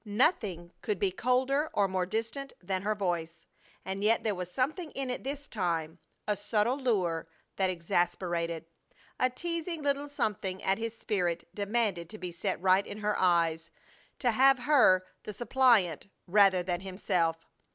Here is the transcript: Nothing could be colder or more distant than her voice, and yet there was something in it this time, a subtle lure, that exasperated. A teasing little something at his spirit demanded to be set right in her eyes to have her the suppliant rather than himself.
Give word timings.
Nothing 0.03 0.71
could 0.81 0.97
be 0.97 1.11
colder 1.11 1.69
or 1.73 1.87
more 1.87 2.07
distant 2.07 2.53
than 2.59 2.81
her 2.81 2.95
voice, 2.95 3.45
and 3.85 4.03
yet 4.03 4.23
there 4.23 4.33
was 4.33 4.51
something 4.51 4.89
in 4.93 5.11
it 5.11 5.23
this 5.23 5.47
time, 5.47 5.99
a 6.27 6.35
subtle 6.35 6.79
lure, 6.79 7.27
that 7.57 7.69
exasperated. 7.69 8.65
A 9.19 9.29
teasing 9.29 9.83
little 9.83 10.09
something 10.09 10.63
at 10.63 10.79
his 10.79 10.97
spirit 10.97 11.47
demanded 11.53 12.09
to 12.09 12.17
be 12.17 12.31
set 12.31 12.59
right 12.59 12.87
in 12.87 12.97
her 12.97 13.15
eyes 13.19 13.69
to 14.17 14.31
have 14.31 14.57
her 14.63 15.05
the 15.21 15.33
suppliant 15.33 16.07
rather 16.25 16.63
than 16.63 16.81
himself. 16.81 17.45